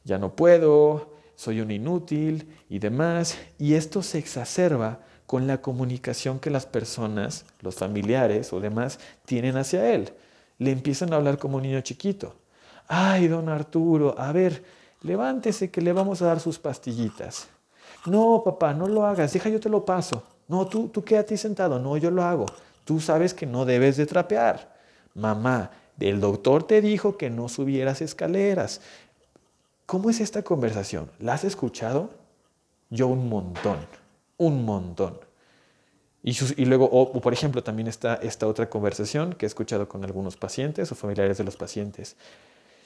ya 0.03 0.17
no 0.17 0.35
puedo, 0.35 1.15
soy 1.35 1.61
un 1.61 1.71
inútil 1.71 2.49
y 2.67 2.79
demás. 2.79 3.37
Y 3.59 3.75
esto 3.75 4.03
se 4.03 4.17
exacerba 4.17 4.99
con 5.25 5.47
la 5.47 5.61
comunicación 5.61 6.39
que 6.39 6.49
las 6.49 6.65
personas, 6.65 7.45
los 7.61 7.75
familiares 7.75 8.53
o 8.53 8.59
demás, 8.59 8.99
tienen 9.25 9.57
hacia 9.57 9.93
él. 9.93 10.13
Le 10.59 10.71
empiezan 10.71 11.13
a 11.13 11.17
hablar 11.17 11.37
como 11.37 11.57
un 11.57 11.63
niño 11.63 11.81
chiquito. 11.81 12.35
Ay, 12.87 13.27
don 13.27 13.49
Arturo, 13.49 14.15
a 14.17 14.31
ver, 14.31 14.63
levántese 15.01 15.71
que 15.71 15.81
le 15.81 15.93
vamos 15.93 16.21
a 16.21 16.27
dar 16.27 16.39
sus 16.39 16.59
pastillitas. 16.59 17.47
No, 18.05 18.43
papá, 18.45 18.73
no 18.73 18.87
lo 18.87 19.05
hagas, 19.05 19.33
deja 19.33 19.49
yo 19.49 19.59
te 19.59 19.69
lo 19.69 19.83
paso. 19.83 20.23
No, 20.47 20.67
tú, 20.67 20.89
tú 20.89 21.03
quédate 21.03 21.37
sentado, 21.37 21.79
no, 21.79 21.97
yo 21.97 22.11
lo 22.11 22.23
hago. 22.23 22.45
Tú 22.83 22.99
sabes 22.99 23.33
que 23.33 23.47
no 23.47 23.65
debes 23.65 23.97
de 23.97 24.05
trapear. 24.05 24.75
Mamá, 25.15 25.71
el 25.99 26.21
doctor 26.21 26.63
te 26.63 26.81
dijo 26.81 27.17
que 27.17 27.31
no 27.31 27.49
subieras 27.49 28.01
escaleras. 28.01 28.81
¿Cómo 29.87 30.11
es 30.11 30.19
esta 30.19 30.43
conversación? 30.43 31.09
¿La 31.19 31.33
has 31.33 31.43
escuchado? 31.43 32.11
Yo 32.91 33.07
un 33.07 33.27
montón 33.27 33.77
un 34.37 34.65
montón. 34.65 35.19
Y, 36.23 36.65
luego, 36.65 36.85
o, 36.85 37.21
por 37.21 37.33
ejemplo, 37.33 37.63
también 37.63 37.87
está 37.87 38.15
esta 38.15 38.47
otra 38.47 38.67
conversación 38.67 39.33
que 39.33 39.45
he 39.45 39.47
escuchado 39.47 39.87
con 39.87 40.03
algunos 40.03 40.37
pacientes 40.37 40.91
o 40.91 40.95
familiares 40.95 41.37
de 41.37 41.43
los 41.43 41.55
pacientes. 41.55 42.15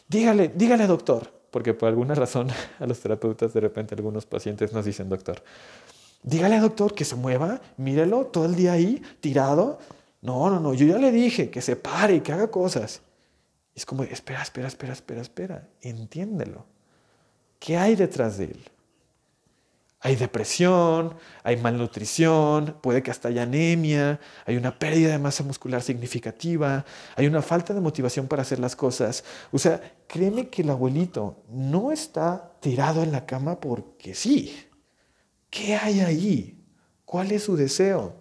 Dígale, 0.10 0.52
dígale 0.54 0.88
doctor, 0.88 1.32
porque 1.50 1.74
por 1.74 1.88
alguna 1.88 2.16
razón 2.16 2.50
a 2.80 2.86
los 2.86 3.00
terapeutas 3.00 3.54
de 3.54 3.62
repente 3.62 3.96
algunos 3.96 4.26
pacientes 4.26 4.74
nos 4.74 4.84
dicen 4.84 5.08
doctor. 5.08 5.42
Dígale 6.22 6.60
doctor 6.60 6.94
que 6.94 7.06
se 7.06 7.16
mueva, 7.16 7.62
mírelo 7.78 8.26
todo 8.26 8.44
el 8.44 8.56
día 8.56 8.74
ahí, 8.74 9.02
tirado. 9.22 9.80
No, 10.22 10.50
no, 10.50 10.60
no, 10.60 10.74
yo 10.74 10.86
ya 10.86 10.98
le 10.98 11.10
dije 11.12 11.50
que 11.50 11.62
se 11.62 11.78
pare 11.78 12.16
y 12.16 12.20
que 12.20 12.34
haga 12.34 12.52
cosas. 12.52 13.02
Es 13.74 13.86
como, 13.86 14.04
espera, 14.04 14.42
espera, 14.42 14.68
espera, 14.68 14.92
espera, 14.92 15.22
espera, 15.22 15.68
entiéndelo. 15.82 16.66
¿Qué 17.58 17.78
hay 17.78 17.96
detrás 17.96 18.38
de 18.38 18.46
él? 18.46 18.60
Hay 20.02 20.16
depresión, 20.16 21.16
hay 21.44 21.58
malnutrición, 21.58 22.78
puede 22.82 23.04
que 23.04 23.12
hasta 23.12 23.28
haya 23.28 23.44
anemia, 23.44 24.20
hay 24.46 24.56
una 24.56 24.80
pérdida 24.80 25.12
de 25.12 25.20
masa 25.20 25.44
muscular 25.44 25.82
significativa, 25.82 26.86
hay 27.18 27.28
una 27.28 27.42
falta 27.42 27.74
de 27.74 27.82
motivación 27.82 28.28
para 28.28 28.44
hacer 28.44 28.60
las 28.60 28.78
cosas. 28.78 29.26
O 29.52 29.60
sea, 29.60 29.82
créeme 30.08 30.48
que 30.48 30.62
el 30.62 30.70
abuelito 30.70 31.44
no 31.50 31.92
está 31.92 32.54
tirado 32.62 33.04
en 33.04 33.12
la 33.12 33.26
cama 33.26 33.60
porque 33.60 34.16
sí. 34.16 34.68
¿Qué 35.50 35.76
hay 35.76 36.00
ahí? 36.00 36.64
¿Cuál 37.04 37.34
es 37.34 37.44
su 37.44 37.58
deseo? 37.58 38.16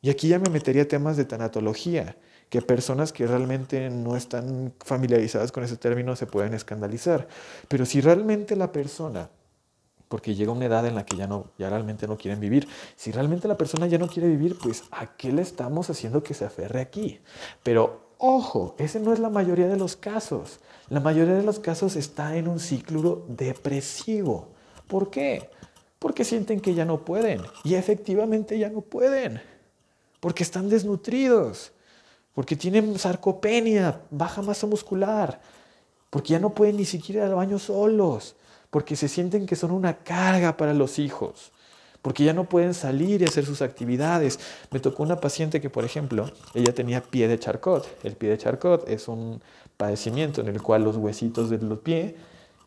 Y 0.00 0.10
aquí 0.10 0.26
ya 0.26 0.40
me 0.40 0.50
metería 0.50 0.88
temas 0.88 1.16
de 1.16 1.24
tanatología, 1.24 2.16
que 2.48 2.60
personas 2.60 3.12
que 3.12 3.24
realmente 3.26 3.88
no 3.88 4.16
están 4.16 4.74
familiarizadas 4.84 5.52
con 5.52 5.62
ese 5.62 5.76
término 5.76 6.16
se 6.16 6.26
pueden 6.26 6.54
escandalizar. 6.54 7.28
Pero 7.68 7.86
si 7.86 8.00
realmente 8.00 8.56
la 8.56 8.72
persona 8.72 9.30
porque 10.12 10.34
llega 10.34 10.52
una 10.52 10.66
edad 10.66 10.84
en 10.84 10.94
la 10.94 11.06
que 11.06 11.16
ya, 11.16 11.26
no, 11.26 11.46
ya 11.56 11.70
realmente 11.70 12.06
no 12.06 12.18
quieren 12.18 12.38
vivir. 12.38 12.68
Si 12.96 13.12
realmente 13.12 13.48
la 13.48 13.56
persona 13.56 13.86
ya 13.86 13.96
no 13.96 14.08
quiere 14.08 14.28
vivir, 14.28 14.58
pues 14.58 14.84
¿a 14.90 15.16
qué 15.16 15.32
le 15.32 15.40
estamos 15.40 15.88
haciendo 15.88 16.22
que 16.22 16.34
se 16.34 16.44
aferre 16.44 16.82
aquí? 16.82 17.20
Pero 17.62 18.08
ojo, 18.18 18.74
ese 18.76 19.00
no 19.00 19.14
es 19.14 19.20
la 19.20 19.30
mayoría 19.30 19.68
de 19.68 19.78
los 19.78 19.96
casos. 19.96 20.60
La 20.90 21.00
mayoría 21.00 21.32
de 21.32 21.42
los 21.42 21.60
casos 21.60 21.96
está 21.96 22.36
en 22.36 22.46
un 22.46 22.60
ciclo 22.60 23.24
depresivo. 23.26 24.48
¿Por 24.86 25.08
qué? 25.08 25.48
Porque 25.98 26.24
sienten 26.24 26.60
que 26.60 26.74
ya 26.74 26.84
no 26.84 27.06
pueden. 27.06 27.40
Y 27.64 27.76
efectivamente 27.76 28.58
ya 28.58 28.68
no 28.68 28.82
pueden. 28.82 29.40
Porque 30.20 30.42
están 30.42 30.68
desnutridos. 30.68 31.72
Porque 32.34 32.54
tienen 32.54 32.98
sarcopenia, 32.98 34.02
baja 34.10 34.42
masa 34.42 34.66
muscular. 34.66 35.40
Porque 36.10 36.34
ya 36.34 36.38
no 36.38 36.50
pueden 36.50 36.76
ni 36.76 36.84
siquiera 36.84 37.24
ir 37.24 37.30
al 37.30 37.36
baño 37.36 37.58
solos 37.58 38.36
porque 38.72 38.96
se 38.96 39.06
sienten 39.06 39.44
que 39.44 39.54
son 39.54 39.70
una 39.70 39.98
carga 39.98 40.56
para 40.56 40.72
los 40.72 40.98
hijos, 40.98 41.52
porque 42.00 42.24
ya 42.24 42.32
no 42.32 42.48
pueden 42.48 42.72
salir 42.72 43.20
y 43.20 43.26
hacer 43.26 43.44
sus 43.44 43.60
actividades. 43.60 44.40
Me 44.70 44.80
tocó 44.80 45.02
una 45.02 45.20
paciente 45.20 45.60
que, 45.60 45.68
por 45.68 45.84
ejemplo, 45.84 46.32
ella 46.54 46.72
tenía 46.74 47.02
pie 47.02 47.28
de 47.28 47.38
charcot. 47.38 47.86
El 48.02 48.16
pie 48.16 48.30
de 48.30 48.38
charcot 48.38 48.88
es 48.88 49.08
un 49.08 49.42
padecimiento 49.76 50.40
en 50.40 50.48
el 50.48 50.62
cual 50.62 50.84
los 50.84 50.96
huesitos 50.96 51.50
de 51.50 51.58
los 51.58 51.80
pies 51.80 52.14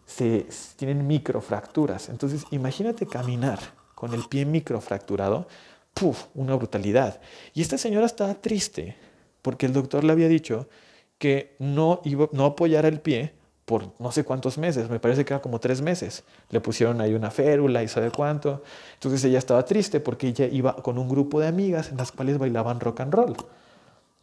se, 0.05 0.45
tienen 0.75 1.07
microfracturas. 1.07 2.09
Entonces, 2.09 2.45
imagínate 2.51 3.07
caminar 3.07 3.57
con 3.95 4.13
el 4.13 4.25
pie 4.25 4.45
microfracturado, 4.45 5.47
¡puf! 5.95 6.25
Una 6.35 6.53
brutalidad. 6.53 7.19
Y 7.55 7.63
esta 7.63 7.79
señora 7.79 8.05
estaba 8.05 8.35
triste 8.35 8.95
porque 9.41 9.65
el 9.65 9.74
doctor 9.74 10.03
le 10.03 10.12
había 10.12 10.27
dicho 10.27 10.69
que 11.17 11.55
no, 11.57 12.00
iba, 12.03 12.29
no 12.31 12.45
apoyara 12.45 12.89
el 12.89 13.01
pie 13.01 13.33
por 13.65 13.91
no 14.00 14.12
sé 14.12 14.24
cuántos 14.24 14.57
meses, 14.60 14.89
me 14.89 15.00
parece 15.00 15.25
que 15.25 15.34
era 15.34 15.41
como 15.41 15.60
tres 15.60 15.81
meses. 15.81 16.24
Le 16.51 16.62
pusieron 16.62 17.01
ahí 17.01 17.15
una 17.15 17.31
férula 17.31 17.81
y 17.81 17.88
sabe 17.88 18.12
cuánto. 18.12 18.62
Entonces 18.93 19.24
ella 19.24 19.39
estaba 19.39 19.65
triste 19.65 20.00
porque 20.00 20.27
ella 20.27 20.45
iba 20.45 20.75
con 20.75 21.00
un 21.00 21.10
grupo 21.10 21.39
de 21.39 21.48
amigas 21.48 21.89
en 21.89 21.98
las 21.98 22.12
cuales 22.12 22.38
bailaban 22.38 22.79
rock 22.79 23.01
and 23.01 23.13
roll. 23.13 23.36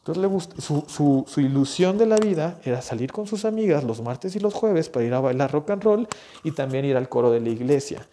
Entonces 0.04 0.48
su, 0.64 0.84
su, 0.88 1.24
su, 1.28 1.40
ilusión 1.40 1.96
de 1.96 2.06
la 2.06 2.16
vida 2.16 2.58
era 2.64 2.82
salir 2.82 3.12
con 3.12 3.26
sus 3.26 3.44
amigas 3.44 3.84
los 3.84 4.00
martes 4.00 4.34
y 4.34 4.40
los 4.40 4.52
jueves 4.52 4.88
para 4.88 5.06
ir 5.06 5.14
a 5.14 5.20
bailar 5.20 5.52
rock 5.52 5.70
and 5.70 5.82
roll 5.82 6.08
y 6.42 6.50
también 6.52 6.84
ir 6.84 6.96
al 6.96 7.08
coro 7.08 7.30
de 7.30 7.40
la 7.40 7.50
iglesia. 7.50 8.06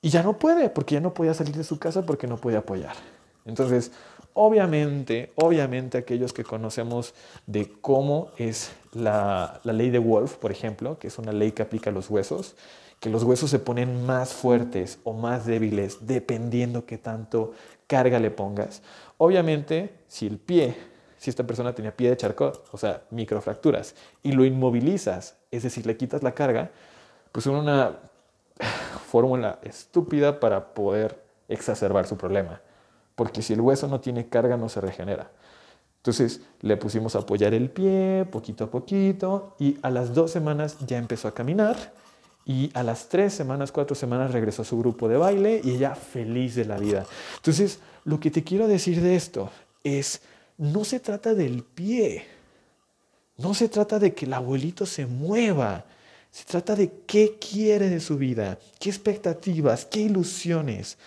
Y 0.00 0.10
ya 0.10 0.22
no 0.22 0.38
puede, 0.38 0.68
porque 0.68 0.94
ya 0.94 1.00
no 1.00 1.14
podía 1.14 1.32
salir 1.34 1.56
de 1.56 1.64
su 1.64 1.78
casa 1.78 2.04
porque 2.04 2.26
no 2.26 2.36
podía 2.36 2.58
apoyar. 2.58 2.94
Entonces, 3.46 3.92
Obviamente, 4.36 5.32
obviamente 5.36 5.96
aquellos 5.96 6.32
que 6.32 6.42
conocemos 6.42 7.14
de 7.46 7.70
cómo 7.80 8.32
es 8.36 8.72
la, 8.92 9.60
ley 9.62 9.90
de 9.90 10.00
Wolf, 10.00 10.38
por 10.38 10.50
ejemplo, 10.50 10.98
que 10.98 11.06
es 11.06 11.18
una 11.18 11.30
ley 11.30 11.52
que 11.52 11.62
aplica 11.62 11.90
a 11.90 11.92
los 11.92 12.10
huesos, 12.10 12.56
que 12.98 13.10
los 13.10 13.22
huesos 13.22 13.48
se 13.48 13.60
ponen 13.60 14.04
más 14.04 14.32
fuertes 14.32 14.98
o 15.04 15.12
más 15.12 15.46
débiles 15.46 16.08
dependiendo 16.08 16.84
qué 16.84 16.98
tanto 16.98 17.52
carga 17.86 18.18
le 18.18 18.32
pongas. 18.32 18.82
Obviamente, 19.18 19.94
si 20.08 20.26
el 20.26 20.38
pie, 20.38 20.76
si 21.16 21.30
esta 21.30 21.46
persona 21.46 21.72
tenía 21.72 21.96
pie 21.96 22.10
de 22.10 22.16
charcot, 22.16 22.68
o 22.72 22.76
sea, 22.76 23.04
microfracturas, 23.10 23.94
y 24.24 24.32
lo 24.32 24.44
inmovilizas, 24.44 25.36
es 25.52 25.62
decir, 25.62 25.86
le 25.86 25.96
quitas 25.96 26.24
la 26.24 26.34
carga, 26.34 26.72
pues 27.30 27.46
es 27.46 27.52
una 27.52 28.00
fórmula 29.06 29.60
estúpida 29.62 30.40
para 30.40 30.74
poder 30.74 31.22
exacerbar 31.48 32.08
su 32.08 32.16
problema 32.16 32.60
porque 33.14 33.42
si 33.42 33.52
el 33.52 33.60
hueso 33.60 33.88
no 33.88 34.00
tiene 34.00 34.28
carga 34.28 34.56
no 34.56 34.68
se 34.68 34.80
regenera. 34.80 35.30
Entonces 35.98 36.42
le 36.60 36.76
pusimos 36.76 37.16
a 37.16 37.20
apoyar 37.20 37.54
el 37.54 37.70
pie 37.70 38.26
poquito 38.30 38.64
a 38.64 38.70
poquito 38.70 39.56
y 39.58 39.78
a 39.82 39.90
las 39.90 40.12
dos 40.12 40.30
semanas 40.30 40.76
ya 40.86 40.98
empezó 40.98 41.28
a 41.28 41.34
caminar 41.34 41.76
y 42.44 42.70
a 42.74 42.82
las 42.82 43.08
tres 43.08 43.32
semanas, 43.32 43.72
cuatro 43.72 43.96
semanas 43.96 44.32
regresó 44.32 44.62
a 44.62 44.66
su 44.66 44.78
grupo 44.78 45.08
de 45.08 45.16
baile 45.16 45.62
y 45.64 45.70
ella 45.70 45.94
feliz 45.94 46.54
de 46.54 46.66
la 46.66 46.76
vida. 46.76 47.06
Entonces 47.36 47.78
lo 48.04 48.20
que 48.20 48.30
te 48.30 48.44
quiero 48.44 48.68
decir 48.68 49.00
de 49.00 49.16
esto 49.16 49.50
es, 49.82 50.20
no 50.58 50.84
se 50.84 51.00
trata 51.00 51.34
del 51.34 51.62
pie, 51.62 52.26
no 53.38 53.54
se 53.54 53.68
trata 53.68 53.98
de 53.98 54.14
que 54.14 54.26
el 54.26 54.34
abuelito 54.34 54.84
se 54.84 55.06
mueva, 55.06 55.86
se 56.30 56.44
trata 56.44 56.76
de 56.76 56.90
qué 57.06 57.38
quiere 57.38 57.88
de 57.88 58.00
su 58.00 58.18
vida, 58.18 58.58
qué 58.78 58.90
expectativas, 58.90 59.86
qué 59.86 60.00
ilusiones, 60.00 60.98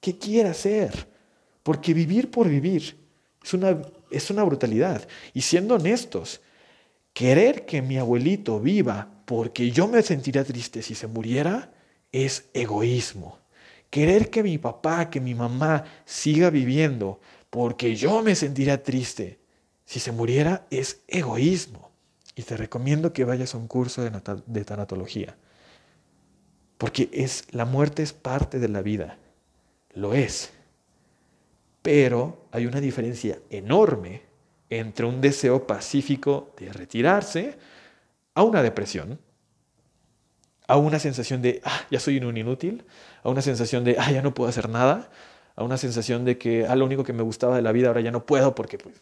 qué 0.00 0.18
quiere 0.18 0.48
hacer. 0.48 1.15
Porque 1.66 1.94
vivir 1.94 2.30
por 2.30 2.48
vivir 2.48 2.96
es 3.42 3.52
una, 3.52 3.82
es 4.08 4.30
una 4.30 4.44
brutalidad. 4.44 5.08
Y 5.34 5.40
siendo 5.40 5.74
honestos, 5.74 6.40
querer 7.12 7.66
que 7.66 7.82
mi 7.82 7.98
abuelito 7.98 8.60
viva 8.60 9.08
porque 9.24 9.72
yo 9.72 9.88
me 9.88 10.00
sentiría 10.02 10.44
triste 10.44 10.80
si 10.80 10.94
se 10.94 11.08
muriera 11.08 11.72
es 12.12 12.44
egoísmo. 12.54 13.40
Querer 13.90 14.30
que 14.30 14.44
mi 14.44 14.58
papá, 14.58 15.10
que 15.10 15.20
mi 15.20 15.34
mamá 15.34 15.82
siga 16.04 16.50
viviendo 16.50 17.18
porque 17.50 17.96
yo 17.96 18.22
me 18.22 18.36
sentiría 18.36 18.84
triste 18.84 19.40
si 19.84 19.98
se 19.98 20.12
muriera 20.12 20.68
es 20.70 21.00
egoísmo. 21.08 21.90
Y 22.36 22.42
te 22.42 22.56
recomiendo 22.56 23.12
que 23.12 23.24
vayas 23.24 23.56
a 23.56 23.58
un 23.58 23.66
curso 23.66 24.02
de, 24.02 24.12
de 24.46 24.64
tanatología. 24.64 25.36
Porque 26.78 27.10
es, 27.12 27.42
la 27.50 27.64
muerte 27.64 28.04
es 28.04 28.12
parte 28.12 28.60
de 28.60 28.68
la 28.68 28.82
vida. 28.82 29.18
Lo 29.94 30.14
es. 30.14 30.52
Pero 31.86 32.48
hay 32.50 32.66
una 32.66 32.80
diferencia 32.80 33.38
enorme 33.48 34.22
entre 34.68 35.06
un 35.06 35.20
deseo 35.20 35.68
pacífico 35.68 36.52
de 36.58 36.72
retirarse 36.72 37.56
a 38.34 38.42
una 38.42 38.60
depresión, 38.60 39.20
a 40.66 40.78
una 40.78 40.98
sensación 40.98 41.42
de, 41.42 41.60
ah, 41.62 41.82
ya 41.88 42.00
soy 42.00 42.18
un 42.18 42.36
inútil, 42.36 42.84
a 43.22 43.28
una 43.28 43.40
sensación 43.40 43.84
de, 43.84 43.94
ah, 44.00 44.10
ya 44.10 44.20
no 44.20 44.34
puedo 44.34 44.50
hacer 44.50 44.68
nada, 44.68 45.12
a 45.54 45.62
una 45.62 45.76
sensación 45.76 46.24
de 46.24 46.38
que, 46.38 46.66
ah, 46.66 46.74
lo 46.74 46.84
único 46.84 47.04
que 47.04 47.12
me 47.12 47.22
gustaba 47.22 47.54
de 47.54 47.62
la 47.62 47.70
vida 47.70 47.86
ahora 47.86 48.00
ya 48.00 48.10
no 48.10 48.26
puedo 48.26 48.52
porque, 48.56 48.78
pues, 48.78 48.96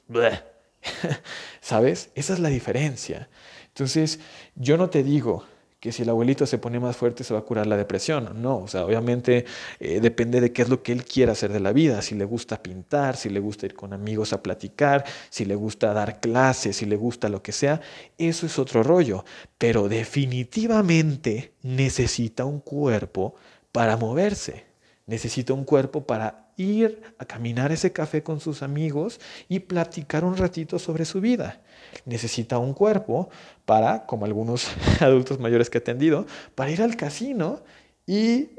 ¿sabes? 1.62 2.10
Esa 2.14 2.34
es 2.34 2.38
la 2.38 2.50
diferencia. 2.50 3.30
Entonces, 3.68 4.20
yo 4.56 4.76
no 4.76 4.90
te 4.90 5.02
digo 5.02 5.46
que 5.84 5.92
si 5.92 6.02
el 6.02 6.08
abuelito 6.08 6.46
se 6.46 6.56
pone 6.56 6.80
más 6.80 6.96
fuerte 6.96 7.24
se 7.24 7.34
va 7.34 7.40
a 7.40 7.42
curar 7.42 7.66
la 7.66 7.76
depresión. 7.76 8.40
No, 8.40 8.56
o 8.56 8.68
sea, 8.68 8.86
obviamente 8.86 9.44
eh, 9.78 10.00
depende 10.00 10.40
de 10.40 10.50
qué 10.50 10.62
es 10.62 10.70
lo 10.70 10.82
que 10.82 10.92
él 10.92 11.04
quiera 11.04 11.32
hacer 11.32 11.52
de 11.52 11.60
la 11.60 11.74
vida, 11.74 12.00
si 12.00 12.14
le 12.14 12.24
gusta 12.24 12.62
pintar, 12.62 13.18
si 13.18 13.28
le 13.28 13.38
gusta 13.38 13.66
ir 13.66 13.74
con 13.74 13.92
amigos 13.92 14.32
a 14.32 14.42
platicar, 14.42 15.04
si 15.28 15.44
le 15.44 15.54
gusta 15.54 15.92
dar 15.92 16.20
clases, 16.20 16.76
si 16.76 16.86
le 16.86 16.96
gusta 16.96 17.28
lo 17.28 17.42
que 17.42 17.52
sea, 17.52 17.82
eso 18.16 18.46
es 18.46 18.58
otro 18.58 18.82
rollo, 18.82 19.26
pero 19.58 19.86
definitivamente 19.90 21.52
necesita 21.60 22.46
un 22.46 22.60
cuerpo 22.60 23.34
para 23.70 23.98
moverse, 23.98 24.64
necesita 25.04 25.52
un 25.52 25.64
cuerpo 25.64 26.06
para 26.06 26.43
ir 26.56 27.02
a 27.18 27.24
caminar 27.24 27.72
ese 27.72 27.92
café 27.92 28.22
con 28.22 28.40
sus 28.40 28.62
amigos 28.62 29.20
y 29.48 29.60
platicar 29.60 30.24
un 30.24 30.36
ratito 30.36 30.78
sobre 30.78 31.04
su 31.04 31.20
vida. 31.20 31.60
Necesita 32.04 32.58
un 32.58 32.74
cuerpo 32.74 33.28
para, 33.64 34.06
como 34.06 34.24
algunos 34.24 34.68
adultos 35.00 35.38
mayores 35.38 35.70
que 35.70 35.78
he 35.78 35.80
atendido, 35.80 36.26
para 36.54 36.70
ir 36.70 36.82
al 36.82 36.96
casino 36.96 37.62
y 38.06 38.53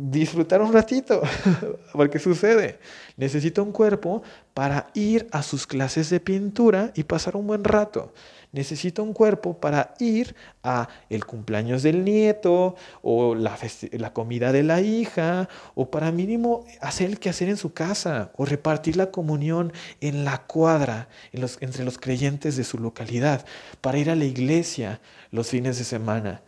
disfrutar 0.00 0.62
un 0.62 0.72
ratito, 0.72 1.22
porque 1.92 2.20
sucede. 2.20 2.78
Necesita 3.16 3.62
un 3.62 3.72
cuerpo 3.72 4.22
para 4.54 4.90
ir 4.94 5.26
a 5.32 5.42
sus 5.42 5.66
clases 5.66 6.08
de 6.10 6.20
pintura 6.20 6.92
y 6.94 7.02
pasar 7.02 7.34
un 7.36 7.48
buen 7.48 7.64
rato. 7.64 8.12
Necesita 8.52 9.02
un 9.02 9.12
cuerpo 9.12 9.58
para 9.58 9.94
ir 9.98 10.36
a 10.62 10.88
el 11.10 11.26
cumpleaños 11.26 11.82
del 11.82 12.04
nieto 12.04 12.76
o 13.02 13.34
la, 13.34 13.58
la 13.92 14.12
comida 14.12 14.52
de 14.52 14.62
la 14.62 14.80
hija 14.80 15.48
o 15.74 15.90
para 15.90 16.12
mínimo 16.12 16.64
hacer 16.80 17.10
el 17.10 17.18
quehacer 17.18 17.48
en 17.48 17.56
su 17.56 17.72
casa 17.72 18.30
o 18.36 18.46
repartir 18.46 18.96
la 18.96 19.10
comunión 19.10 19.72
en 20.00 20.24
la 20.24 20.46
cuadra 20.46 21.08
entre 21.32 21.84
los 21.84 21.98
creyentes 21.98 22.56
de 22.56 22.64
su 22.64 22.78
localidad, 22.78 23.44
para 23.80 23.98
ir 23.98 24.10
a 24.10 24.16
la 24.16 24.24
iglesia 24.24 25.00
los 25.30 25.48
fines 25.48 25.76
de 25.76 25.84
semana. 25.84 26.42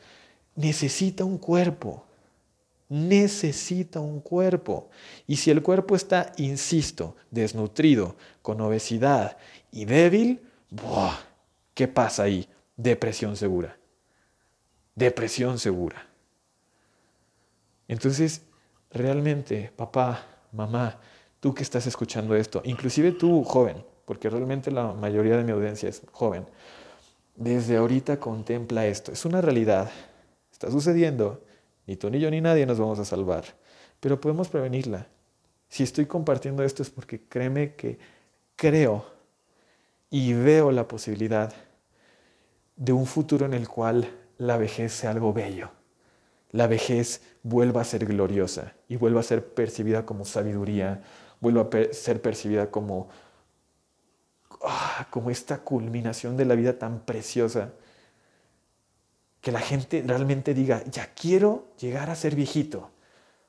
Necesita 0.54 1.25
un 1.25 1.37
cuerpo 1.37 2.07
necesita 2.90 4.00
un 4.00 4.20
cuerpo. 4.20 4.90
Y 5.26 5.37
si 5.37 5.50
el 5.50 5.62
cuerpo 5.62 5.94
está, 5.94 6.32
insisto, 6.37 7.16
desnutrido, 7.30 8.16
con 8.42 8.61
obesidad 8.61 9.38
y 9.70 9.85
débil, 9.87 10.42
¿qué 11.73 11.88
pasa 11.88 12.25
ahí? 12.25 12.49
Depresión 12.76 13.37
segura. 13.37 13.78
Depresión 14.97 15.59
segura. 15.59 16.04
Entonces, 17.87 18.42
realmente, 18.90 19.73
papá, 19.76 20.26
mamá, 20.52 20.99
tú 21.38 21.54
que 21.54 21.62
estás 21.62 21.87
escuchando 21.87 22.35
esto, 22.35 22.61
inclusive 22.64 23.12
tú, 23.12 23.44
joven, 23.44 23.85
porque 24.04 24.28
realmente 24.28 24.73
la 24.73 24.92
mayoría 24.92 25.37
de 25.37 25.44
mi 25.44 25.52
audiencia 25.52 25.88
es 25.88 26.02
joven, 26.11 26.44
desde 27.37 27.76
ahorita 27.76 28.18
contempla 28.18 28.87
esto. 28.87 29.12
Es 29.12 29.25
una 29.25 29.40
realidad. 29.40 29.90
Está 30.50 30.70
sucediendo 30.70 31.42
ni 31.90 31.97
tú, 31.97 32.09
ni 32.09 32.20
yo, 32.20 32.30
ni 32.30 32.40
nadie 32.40 32.66
nos 32.66 32.78
vamos 32.78 33.00
a 33.00 33.04
salvar, 33.04 33.42
pero 33.99 34.20
podemos 34.20 34.49
prevenirla. 34.49 35.09
Si 35.68 35.82
estoy 35.82 36.06
compartiendo 36.06 36.62
esto 36.62 36.85
es 36.85 36.90
porque 36.90 37.23
créeme 37.28 37.75
que 37.75 37.99
creo 38.54 39.04
y 40.09 40.32
veo 40.32 40.70
la 40.70 40.87
posibilidad 40.87 41.52
de 42.76 42.92
un 42.92 43.06
futuro 43.06 43.44
en 43.44 43.54
el 43.54 43.66
cual 43.66 44.09
la 44.38 44.56
vejez 44.56 44.92
sea 44.92 45.11
algo 45.11 45.32
bello. 45.32 45.70
La 46.52 46.68
vejez 46.68 47.23
vuelva 47.42 47.80
a 47.80 47.85
ser 47.85 48.06
gloriosa 48.06 48.75
y 48.87 48.94
vuelva 48.94 49.18
a 49.18 49.25
ser 49.25 49.44
percibida 49.44 50.06
como 50.06 50.25
sabiduría, 50.25 51.02
vuelva 51.40 51.62
a 51.62 51.92
ser 51.92 52.23
percibida 52.23 52.70
como, 52.70 53.09
ah, 54.62 55.09
como 55.11 55.28
esta 55.28 55.59
culminación 55.59 56.37
de 56.37 56.44
la 56.44 56.54
vida 56.54 56.78
tan 56.78 57.00
preciosa 57.00 57.73
que 59.40 59.52
la 59.52 59.61
gente 59.61 60.02
realmente 60.06 60.54
diga, 60.54 60.82
ya 60.90 61.06
quiero 61.14 61.68
llegar 61.78 62.11
a 62.11 62.14
ser 62.14 62.35
viejito 62.35 62.90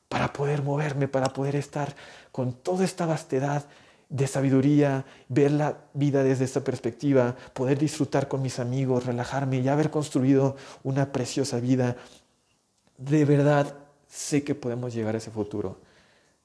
para 0.08 0.34
poder 0.34 0.62
moverme, 0.62 1.08
para 1.08 1.32
poder 1.32 1.56
estar 1.56 1.96
con 2.32 2.54
toda 2.54 2.86
esta 2.86 3.06
vastedad 3.06 3.66
de 4.10 4.28
sabiduría, 4.28 5.06
ver 5.30 5.52
la 5.52 5.78
vida 5.94 6.22
desde 6.22 6.44
esta 6.44 6.62
perspectiva, 6.64 7.36
poder 7.54 7.80
disfrutar 7.80 8.28
con 8.28 8.42
mis 8.42 8.60
amigos, 8.60 9.06
relajarme 9.06 9.60
y 9.60 9.70
haber 9.70 9.90
construido 9.90 10.58
una 10.84 11.14
preciosa 11.14 11.62
vida. 11.62 11.96
De 12.98 13.24
verdad, 13.24 13.74
sé 14.10 14.44
que 14.44 14.54
podemos 14.54 14.94
llegar 14.94 15.16
a 15.16 15.18
ese 15.18 15.32
futuro. 15.32 15.80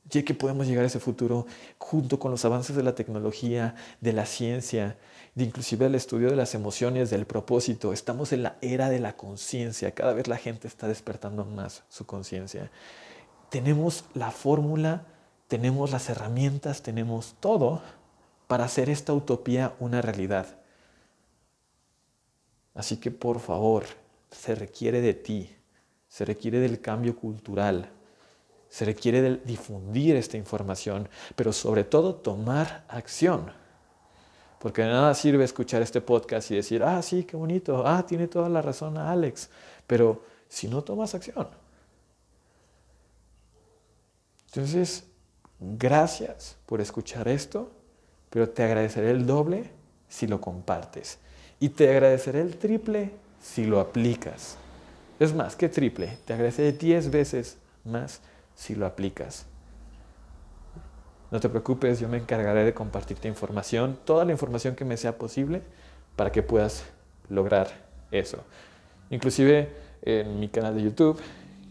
Sé 0.09 0.25
que 0.25 0.35
podemos 0.35 0.67
llegar 0.67 0.85
a 0.85 0.87
ese 0.87 1.01
futuro 1.01 1.47
junto 1.79 2.19
con 2.19 2.31
los 2.31 2.45
avances 2.45 2.77
de 2.77 2.83
la 2.83 2.95
tecnología, 2.95 3.75
de 4.01 4.13
la 4.13 4.25
ciencia, 4.25 4.97
de 5.35 5.45
inclusive 5.45 5.87
el 5.87 5.95
estudio 5.95 6.31
de 6.31 6.37
las 6.37 6.55
emociones, 6.55 7.11
del 7.11 7.27
propósito. 7.27 7.93
Estamos 7.93 8.33
en 8.33 8.45
la 8.45 8.57
era 8.61 8.89
de 8.89 9.01
la 9.01 9.17
conciencia. 9.17 9.93
Cada 9.95 10.13
vez 10.13 10.29
la 10.29 10.37
gente 10.37 10.69
está 10.69 10.87
despertando 10.87 11.45
más 11.45 11.83
su 11.89 12.07
conciencia. 12.07 12.71
Tenemos 13.51 14.05
la 14.15 14.31
fórmula, 14.31 15.07
tenemos 15.49 15.91
las 15.91 16.09
herramientas, 16.09 16.83
tenemos 16.83 17.35
todo 17.41 17.83
para 18.47 18.65
hacer 18.65 18.89
esta 18.89 19.13
utopía 19.13 19.75
una 19.81 20.03
realidad. 20.03 20.47
Así 22.75 22.99
que 22.99 23.11
por 23.11 23.41
favor, 23.41 23.85
se 24.31 24.55
requiere 24.55 25.01
de 25.01 25.15
ti, 25.15 25.51
se 26.09 26.25
requiere 26.25 26.61
del 26.61 26.81
cambio 26.81 27.17
cultural, 27.17 27.91
se 28.77 28.85
requiere 28.85 29.23
de 29.23 29.37
difundir 29.39 30.17
esta 30.17 30.37
información, 30.37 31.09
pero 31.35 31.51
sobre 31.51 31.83
todo 31.83 32.15
tomar 32.15 32.85
acción. 32.89 33.51
Porque 34.59 34.83
de 34.83 34.89
nada 34.89 35.15
sirve 35.15 35.45
escuchar 35.45 35.81
este 35.81 36.03
podcast 36.03 36.51
y 36.51 36.57
decir, 36.57 36.83
ah, 36.83 37.01
sí, 37.01 37.25
qué 37.25 37.39
bonito, 37.39 37.87
ah, 37.87 38.05
tiene 38.05 38.29
toda 38.29 38.51
la 38.51 38.61
razón 38.61 38.99
Alex, 38.99 39.49
pero 39.87 40.23
si 40.51 40.69
no 40.69 40.85
tomas 40.85 41.15
acción. 41.15 41.49
Entonces, 44.49 45.05
gracias 45.59 46.59
por 46.67 46.83
escuchar 46.83 47.29
esto, 47.29 47.71
pero 48.29 48.51
te 48.51 48.63
agradeceré 48.63 49.11
el 49.11 49.25
doble 49.25 49.71
si 50.07 50.27
lo 50.27 50.39
compartes. 50.39 51.19
Y 51.61 51.71
te 51.71 51.89
agradeceré 51.89 52.43
el 52.43 52.59
triple 52.59 53.13
si 53.41 53.65
lo 53.65 53.81
aplicas. 53.81 54.59
Es 55.19 55.33
más, 55.33 55.57
que 55.57 55.71
triple, 55.71 56.19
te 56.27 56.35
agradeceré 56.35 56.73
10 56.73 57.11
veces 57.11 57.57
más 57.83 58.21
si 58.57 58.75
lo 58.75 58.87
aplicas. 58.87 59.47
No 61.31 61.39
te 61.39 61.49
preocupes, 61.49 62.01
yo 62.01 62.09
me 62.09 62.17
encargaré 62.17 62.65
de 62.65 62.75
compartirte 62.75 63.29
información, 63.29 63.99
toda 64.05 64.25
la 64.25 64.33
información 64.33 64.75
que 64.75 64.85
me 64.85 64.97
sea 64.97 65.19
posible 65.19 65.63
para 66.17 66.33
que 66.33 66.43
puedas 66.43 66.85
lograr 67.29 67.69
eso. 68.11 68.39
Inclusive 69.11 69.71
en 70.03 70.41
mi 70.41 70.49
canal 70.49 70.75
de 70.75 70.83
YouTube, 70.83 71.21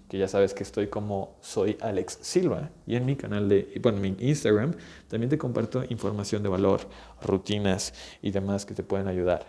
que 0.09 0.17
ya 0.17 0.27
sabes 0.27 0.53
que 0.53 0.63
estoy 0.63 0.87
como 0.87 1.35
soy 1.41 1.77
Alex 1.81 2.19
Silva, 2.21 2.69
y 2.85 2.95
en 2.95 3.05
mi 3.05 3.15
canal 3.15 3.49
de, 3.49 3.79
bueno, 3.81 3.99
mi 3.99 4.15
Instagram, 4.19 4.75
también 5.07 5.29
te 5.29 5.37
comparto 5.37 5.83
información 5.89 6.43
de 6.43 6.49
valor, 6.49 6.81
rutinas 7.21 7.93
y 8.21 8.31
demás 8.31 8.65
que 8.65 8.75
te 8.75 8.83
pueden 8.83 9.07
ayudar 9.07 9.45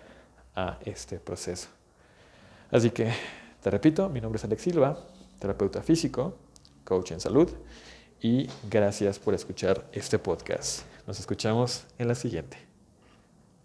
a 0.55 0.79
este 0.85 1.19
proceso. 1.19 1.69
Así 2.71 2.91
que, 2.91 3.13
te 3.63 3.71
repito, 3.71 4.09
mi 4.09 4.21
nombre 4.21 4.39
es 4.39 4.45
Alex 4.45 4.63
Silva, 4.63 4.99
terapeuta 5.39 5.83
físico, 5.83 6.37
coach 6.87 7.11
en 7.13 7.21
salud 7.21 7.51
y 8.23 8.49
gracias 8.71 9.19
por 9.19 9.35
escuchar 9.35 9.87
este 9.93 10.19
podcast. 10.19 10.83
Nos 11.07 11.21
escuchamos 11.21 11.85
en 11.99 12.09
la 12.09 12.15
siguiente. 12.15 12.66